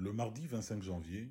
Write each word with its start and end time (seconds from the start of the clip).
Le 0.00 0.12
mardi 0.12 0.46
25 0.46 0.80
janvier, 0.80 1.28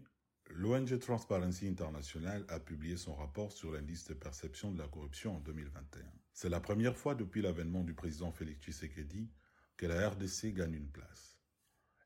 l'ONG 0.49 0.99
Transparency 0.99 1.69
International 1.69 2.43
a 2.49 2.59
publié 2.59 2.97
son 2.97 3.15
rapport 3.15 3.53
sur 3.53 3.71
l'indice 3.71 4.03
de 4.03 4.13
perception 4.13 4.73
de 4.73 4.77
la 4.77 4.89
corruption 4.89 5.37
en 5.37 5.39
2021. 5.39 6.03
C'est 6.33 6.49
la 6.49 6.59
première 6.59 6.97
fois 6.97 7.15
depuis 7.15 7.41
l'avènement 7.41 7.85
du 7.85 7.93
président 7.93 8.29
Félix 8.29 8.59
Tshisekedi 8.59 9.31
que 9.77 9.85
la 9.85 10.09
RDC 10.09 10.51
gagne 10.53 10.73
une 10.73 10.89
place. 10.89 11.39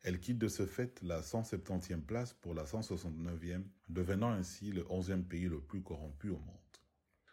Elle 0.03 0.19
quitte 0.19 0.37
de 0.37 0.47
ce 0.47 0.67
fait 0.67 1.01
la 1.01 1.21
170e 1.21 2.01
place 2.01 2.33
pour 2.33 2.53
la 2.53 2.65
169e, 2.65 3.63
devenant 3.89 4.29
ainsi 4.29 4.71
le 4.71 4.83
11e 4.83 5.23
pays 5.23 5.49
le 5.49 5.61
plus 5.61 5.81
corrompu 5.81 6.29
au 6.29 6.37
monde. 6.37 6.77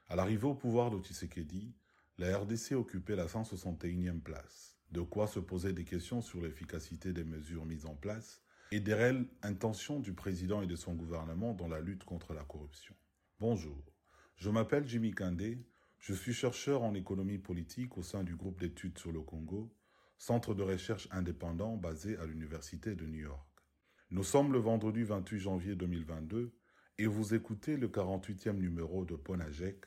À 0.08 0.16
l'arrivée 0.16 0.46
au 0.46 0.54
pouvoir 0.54 0.90
de 0.90 1.00
Tshisekedi, 1.00 1.74
la 2.16 2.38
RDC 2.38 2.72
occupait 2.72 3.14
la 3.14 3.26
161e 3.26 4.20
place, 4.20 4.78
de 4.90 5.02
quoi 5.02 5.26
se 5.26 5.38
poser 5.38 5.74
des 5.74 5.84
questions 5.84 6.22
sur 6.22 6.40
l'efficacité 6.40 7.12
des 7.12 7.24
mesures 7.24 7.66
mises 7.66 7.84
en 7.84 7.94
place 7.94 8.40
et 8.70 8.80
des 8.80 8.94
réelles 8.94 9.26
intentions 9.42 10.00
du 10.00 10.12
président 10.12 10.62
et 10.62 10.66
de 10.66 10.76
son 10.76 10.94
gouvernement 10.94 11.54
dans 11.54 11.68
la 11.68 11.80
lutte 11.80 12.04
contre 12.04 12.34
la 12.34 12.44
corruption. 12.44 12.94
Bonjour, 13.40 13.82
je 14.36 14.50
m'appelle 14.50 14.86
Jimmy 14.86 15.12
Kandé, 15.12 15.58
je 15.98 16.12
suis 16.12 16.34
chercheur 16.34 16.82
en 16.82 16.94
économie 16.94 17.38
politique 17.38 17.96
au 17.96 18.02
sein 18.02 18.24
du 18.24 18.36
groupe 18.36 18.60
d'études 18.60 18.98
sur 18.98 19.10
le 19.10 19.20
Congo, 19.20 19.74
centre 20.18 20.54
de 20.54 20.62
recherche 20.62 21.08
indépendant 21.10 21.76
basé 21.76 22.16
à 22.18 22.26
l'Université 22.26 22.94
de 22.94 23.06
New 23.06 23.20
York. 23.20 23.48
Nous 24.10 24.24
sommes 24.24 24.52
le 24.52 24.58
vendredi 24.58 25.02
28 25.02 25.38
janvier 25.38 25.74
2022 25.74 26.52
et 26.98 27.06
vous 27.06 27.34
écoutez 27.34 27.76
le 27.76 27.88
48e 27.88 28.58
numéro 28.58 29.04
de 29.04 29.16
Ponajek, 29.16 29.84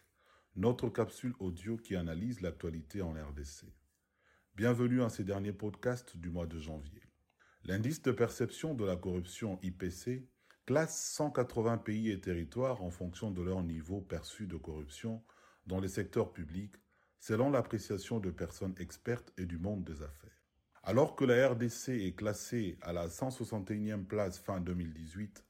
notre 0.55 0.89
capsule 0.89 1.34
audio 1.39 1.77
qui 1.77 1.95
analyse 1.95 2.41
l'actualité 2.41 3.02
en 3.02 3.13
RDC. 3.13 3.66
Bienvenue 4.55 5.02
à 5.02 5.09
ces 5.09 5.23
derniers 5.23 5.53
podcasts 5.53 6.17
du 6.17 6.30
mois 6.30 6.48
de 6.48 6.59
janvier. 6.59 7.10
L'indice 7.65 8.01
de 8.01 8.11
perception 8.11 8.73
de 8.73 8.83
la 8.83 8.95
corruption 8.95 9.59
IPC 9.61 10.27
classe 10.65 10.99
180 11.13 11.77
pays 11.77 12.09
et 12.09 12.19
territoires 12.19 12.81
en 12.81 12.89
fonction 12.89 13.30
de 13.30 13.44
leur 13.44 13.61
niveau 13.61 14.02
perçu 14.02 14.47
de 14.47 14.58
corruption 14.58 15.23
dans 15.67 15.80
les 15.80 15.88
secteurs 15.88 16.33
publics, 16.33 16.75
selon 17.19 17.52
l'appréciation 17.52 18.19
de 18.19 18.31
personnes 18.31 18.73
expertes 18.80 19.31
et 19.38 19.45
du 19.45 19.59
monde 19.59 19.83
des 19.83 20.02
affaires. 20.02 20.41
Alors 20.81 21.16
que 21.16 21.23
la 21.23 21.49
RDC 21.49 21.89
est 21.89 22.16
classée 22.16 22.80
à 22.81 22.94
la 22.94 23.08
161e 23.08 24.05
place 24.05 24.39
fin 24.39 24.59
2018, 24.59 25.45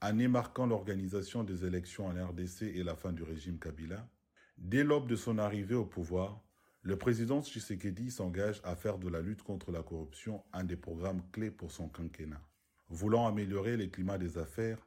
année 0.00 0.28
marquant 0.28 0.66
l'organisation 0.66 1.44
des 1.44 1.66
élections 1.66 2.06
en 2.06 2.28
RDC 2.28 2.62
et 2.62 2.82
la 2.82 2.96
fin 2.96 3.12
du 3.12 3.22
régime 3.22 3.58
Kabila, 3.58 4.08
dès 4.56 4.82
l'aube 4.82 5.08
de 5.08 5.16
son 5.16 5.36
arrivée 5.36 5.74
au 5.74 5.84
pouvoir, 5.84 6.42
le 6.82 6.96
président 6.96 7.42
Tshisekedi 7.42 8.10
s'engage 8.10 8.62
à 8.64 8.74
faire 8.74 8.98
de 8.98 9.08
la 9.08 9.20
lutte 9.20 9.42
contre 9.42 9.70
la 9.70 9.82
corruption 9.82 10.42
un 10.52 10.64
des 10.64 10.76
programmes 10.76 11.22
clés 11.30 11.50
pour 11.50 11.70
son 11.72 11.88
quinquennat, 11.88 12.40
voulant 12.88 13.26
améliorer 13.26 13.76
les 13.76 13.90
climats 13.90 14.16
des 14.16 14.38
affaires 14.38 14.78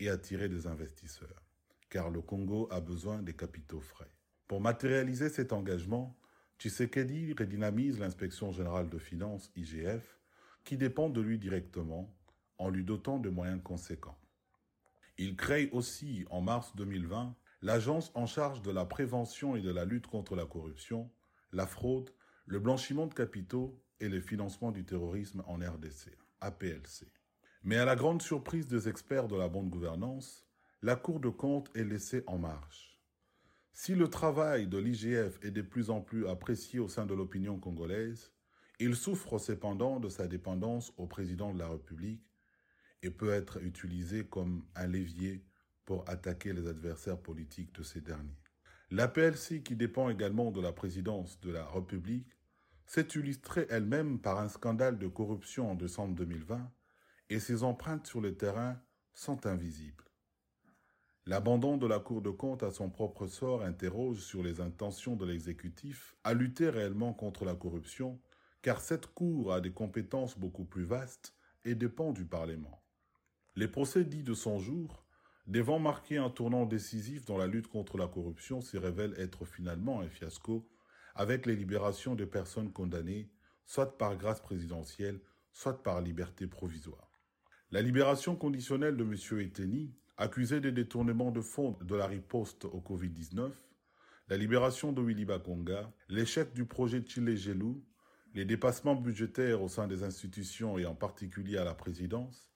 et 0.00 0.08
attirer 0.08 0.48
des 0.48 0.66
investisseurs, 0.66 1.42
car 1.90 2.08
le 2.08 2.22
Congo 2.22 2.68
a 2.70 2.80
besoin 2.80 3.22
des 3.22 3.34
capitaux 3.34 3.80
frais. 3.80 4.10
Pour 4.48 4.62
matérialiser 4.62 5.28
cet 5.28 5.52
engagement, 5.52 6.16
Tshisekedi 6.58 7.34
redynamise 7.38 7.98
l'inspection 7.98 8.50
générale 8.50 8.88
de 8.88 8.98
finances, 8.98 9.50
IGF, 9.54 10.20
qui 10.64 10.78
dépend 10.78 11.10
de 11.10 11.20
lui 11.20 11.38
directement, 11.38 12.14
en 12.56 12.70
lui 12.70 12.84
dotant 12.84 13.18
de 13.18 13.28
moyens 13.28 13.60
conséquents. 13.62 14.18
Il 15.18 15.36
crée 15.36 15.68
aussi, 15.72 16.24
en 16.30 16.40
mars 16.40 16.74
2020, 16.76 17.34
l'agence 17.60 18.10
en 18.14 18.24
charge 18.24 18.62
de 18.62 18.70
la 18.70 18.86
prévention 18.86 19.54
et 19.54 19.60
de 19.60 19.70
la 19.70 19.84
lutte 19.84 20.06
contre 20.06 20.34
la 20.34 20.46
corruption, 20.46 21.10
la 21.52 21.66
fraude, 21.66 22.10
le 22.46 22.58
blanchiment 22.58 23.06
de 23.06 23.14
capitaux 23.14 23.82
et 24.00 24.08
le 24.08 24.20
financement 24.20 24.72
du 24.72 24.84
terrorisme 24.84 25.42
en 25.46 25.56
RDC, 25.56 26.16
APLC. 26.40 27.06
Mais 27.62 27.76
à 27.76 27.84
la 27.84 27.94
grande 27.94 28.22
surprise 28.22 28.66
des 28.66 28.88
experts 28.88 29.28
de 29.28 29.36
la 29.36 29.48
bonne 29.48 29.68
gouvernance, 29.68 30.46
la 30.82 30.96
Cour 30.96 31.20
de 31.20 31.28
compte 31.28 31.70
est 31.76 31.84
laissée 31.84 32.24
en 32.26 32.38
marche. 32.38 32.98
Si 33.72 33.94
le 33.94 34.08
travail 34.08 34.66
de 34.66 34.78
l'IGF 34.78 35.38
est 35.42 35.50
de 35.50 35.62
plus 35.62 35.90
en 35.90 36.00
plus 36.00 36.26
apprécié 36.26 36.80
au 36.80 36.88
sein 36.88 37.06
de 37.06 37.14
l'opinion 37.14 37.58
congolaise, 37.58 38.32
il 38.80 38.96
souffre 38.96 39.38
cependant 39.38 40.00
de 40.00 40.08
sa 40.08 40.26
dépendance 40.26 40.92
au 40.96 41.06
président 41.06 41.54
de 41.54 41.58
la 41.58 41.68
République 41.68 42.26
et 43.02 43.10
peut 43.10 43.32
être 43.32 43.62
utilisé 43.62 44.26
comme 44.26 44.64
un 44.74 44.86
levier 44.86 45.44
pour 45.84 46.08
attaquer 46.08 46.52
les 46.52 46.66
adversaires 46.66 47.20
politiques 47.20 47.74
de 47.74 47.82
ces 47.82 48.00
derniers. 48.00 48.41
La 48.94 49.08
PLC, 49.08 49.62
qui 49.62 49.74
dépend 49.74 50.10
également 50.10 50.50
de 50.50 50.60
la 50.60 50.70
présidence 50.70 51.40
de 51.40 51.50
la 51.50 51.64
République, 51.64 52.36
s'est 52.84 53.08
illustrée 53.14 53.66
elle-même 53.70 54.18
par 54.18 54.38
un 54.38 54.50
scandale 54.50 54.98
de 54.98 55.08
corruption 55.08 55.70
en 55.70 55.74
décembre 55.74 56.14
2020 56.14 56.70
et 57.30 57.40
ses 57.40 57.62
empreintes 57.62 58.06
sur 58.06 58.20
le 58.20 58.36
terrain 58.36 58.78
sont 59.14 59.46
invisibles. 59.46 60.04
L'abandon 61.24 61.78
de 61.78 61.86
la 61.86 62.00
Cour 62.00 62.20
de 62.20 62.28
compte 62.28 62.62
à 62.62 62.70
son 62.70 62.90
propre 62.90 63.26
sort 63.28 63.62
interroge 63.62 64.18
sur 64.18 64.42
les 64.42 64.60
intentions 64.60 65.16
de 65.16 65.24
l'exécutif 65.24 66.14
à 66.22 66.34
lutter 66.34 66.68
réellement 66.68 67.14
contre 67.14 67.46
la 67.46 67.54
corruption, 67.54 68.20
car 68.60 68.82
cette 68.82 69.06
Cour 69.06 69.54
a 69.54 69.62
des 69.62 69.72
compétences 69.72 70.38
beaucoup 70.38 70.66
plus 70.66 70.84
vastes 70.84 71.32
et 71.64 71.74
dépend 71.74 72.12
du 72.12 72.26
Parlement. 72.26 72.82
Les 73.56 73.68
procès 73.68 74.04
dits 74.04 74.22
de 74.22 74.34
son 74.34 74.58
jour 74.58 75.06
devant 75.46 75.78
marquer 75.78 76.18
un 76.18 76.30
tournant 76.30 76.66
décisif 76.66 77.24
dans 77.24 77.36
la 77.36 77.46
lutte 77.46 77.68
contre 77.68 77.98
la 77.98 78.06
corruption, 78.06 78.60
s'y 78.60 78.78
révèle 78.78 79.14
être 79.18 79.44
finalement 79.44 80.00
un 80.00 80.08
fiasco, 80.08 80.68
avec 81.14 81.46
les 81.46 81.56
libérations 81.56 82.14
de 82.14 82.24
personnes 82.24 82.72
condamnées, 82.72 83.30
soit 83.64 83.98
par 83.98 84.16
grâce 84.16 84.40
présidentielle, 84.40 85.20
soit 85.52 85.82
par 85.82 86.00
liberté 86.00 86.46
provisoire. 86.46 87.10
La 87.70 87.82
libération 87.82 88.36
conditionnelle 88.36 88.96
de 88.96 89.04
M. 89.04 89.40
Eteni, 89.40 89.94
accusé 90.16 90.60
des 90.60 90.72
détournements 90.72 91.30
de 91.30 91.40
fonds 91.40 91.76
de 91.82 91.94
la 91.94 92.06
riposte 92.06 92.64
au 92.66 92.80
Covid-19, 92.80 93.50
la 94.28 94.36
libération 94.36 94.92
de 94.92 95.02
Willy 95.02 95.24
Bakonga, 95.24 95.92
l'échec 96.08 96.52
du 96.54 96.64
projet 96.64 97.02
Chile-Gelou, 97.04 97.84
les 98.34 98.44
dépassements 98.44 98.94
budgétaires 98.94 99.62
au 99.62 99.68
sein 99.68 99.86
des 99.86 100.04
institutions 100.04 100.78
et 100.78 100.86
en 100.86 100.94
particulier 100.94 101.58
à 101.58 101.64
la 101.64 101.74
présidence, 101.74 102.50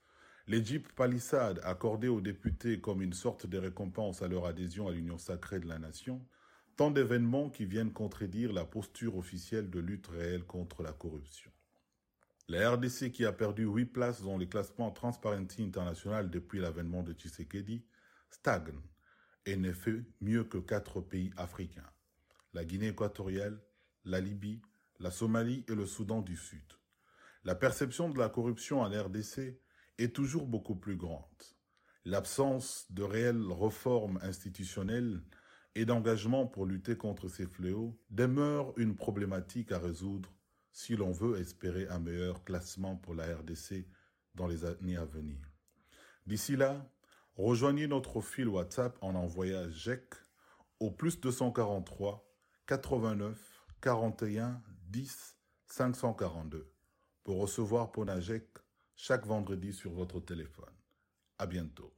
les 0.48 0.64
Jeep 0.64 0.92
palissades 0.92 1.60
accordés 1.64 2.08
aux 2.08 2.20
députés 2.20 2.80
comme 2.80 3.02
une 3.02 3.12
sorte 3.12 3.46
de 3.46 3.58
récompense 3.58 4.22
à 4.22 4.28
leur 4.28 4.46
adhésion 4.46 4.86
à 4.86 4.92
l'Union 4.92 5.18
sacrée 5.18 5.58
de 5.58 5.66
la 5.66 5.78
nation, 5.78 6.24
tant 6.76 6.90
d'événements 6.90 7.50
qui 7.50 7.64
viennent 7.64 7.92
contredire 7.92 8.52
la 8.52 8.64
posture 8.64 9.16
officielle 9.16 9.70
de 9.70 9.80
lutte 9.80 10.06
réelle 10.06 10.44
contre 10.44 10.82
la 10.82 10.92
corruption. 10.92 11.50
La 12.48 12.70
RDC 12.70 13.10
qui 13.10 13.24
a 13.24 13.32
perdu 13.32 13.64
huit 13.64 13.86
places 13.86 14.22
dans 14.22 14.38
les 14.38 14.48
classements 14.48 14.92
Transparency 14.92 15.64
International 15.64 16.30
depuis 16.30 16.60
l'avènement 16.60 17.02
de 17.02 17.12
Tshisekedi 17.12 17.84
stagne 18.30 18.78
et 19.46 19.56
ne 19.56 19.72
fait 19.72 20.04
mieux 20.20 20.44
que 20.44 20.58
quatre 20.58 21.00
pays 21.00 21.32
africains. 21.36 21.90
La 22.54 22.64
Guinée 22.64 22.88
équatoriale, 22.88 23.60
la 24.04 24.20
Libye, 24.20 24.62
la 25.00 25.10
Somalie 25.10 25.64
et 25.68 25.74
le 25.74 25.86
Soudan 25.86 26.22
du 26.22 26.36
Sud. 26.36 26.62
La 27.42 27.56
perception 27.56 28.08
de 28.10 28.18
la 28.18 28.28
corruption 28.28 28.80
en 28.80 28.88
RDC 28.88 29.58
est 29.98 30.14
toujours 30.14 30.46
beaucoup 30.46 30.76
plus 30.76 30.96
grande. 30.96 31.24
L'absence 32.04 32.86
de 32.90 33.02
réelles 33.02 33.50
réformes 33.50 34.18
institutionnelles 34.22 35.22
et 35.74 35.84
d'engagement 35.84 36.46
pour 36.46 36.66
lutter 36.66 36.96
contre 36.96 37.28
ces 37.28 37.46
fléaux 37.46 37.98
demeure 38.10 38.72
une 38.78 38.96
problématique 38.96 39.72
à 39.72 39.78
résoudre 39.78 40.32
si 40.72 40.94
l'on 40.96 41.10
veut 41.10 41.40
espérer 41.40 41.88
un 41.88 41.98
meilleur 41.98 42.44
classement 42.44 42.96
pour 42.96 43.14
la 43.14 43.34
RDC 43.34 43.86
dans 44.34 44.46
les 44.46 44.64
années 44.64 44.96
à 44.96 45.04
venir. 45.04 45.38
D'ici 46.26 46.56
là, 46.56 46.88
rejoignez 47.34 47.86
notre 47.86 48.20
fil 48.20 48.48
WhatsApp 48.48 48.96
en 49.00 49.14
envoyant 49.14 49.68
GEC 49.70 50.14
au 50.80 50.90
plus 50.90 51.20
243 51.20 52.26
89 52.66 53.38
41 53.80 54.62
10 54.88 55.36
542 55.66 56.72
pour 57.24 57.40
recevoir 57.40 57.90
Ponajek 57.92 58.46
chaque 58.96 59.26
vendredi 59.26 59.72
sur 59.72 59.92
votre 59.92 60.20
téléphone. 60.20 60.74
À 61.38 61.47
bientôt. 61.47 61.96